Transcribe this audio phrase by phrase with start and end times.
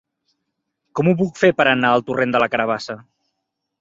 [0.99, 2.97] Com ho puc fer per anar al torrent de la Carabassa?